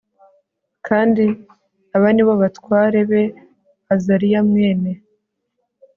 [0.87, 1.23] kandi
[1.95, 3.23] aba ni bo batware be
[3.93, 4.91] Azariya mwene